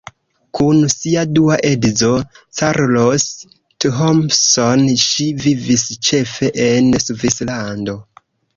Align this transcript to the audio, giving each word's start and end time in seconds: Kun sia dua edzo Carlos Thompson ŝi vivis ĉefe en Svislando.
Kun 0.59 0.77
sia 0.93 1.25
dua 1.39 1.57
edzo 1.71 2.09
Carlos 2.61 3.27
Thompson 3.85 4.89
ŝi 5.05 5.29
vivis 5.47 5.87
ĉefe 6.09 6.53
en 6.69 6.93
Svislando. 7.09 7.99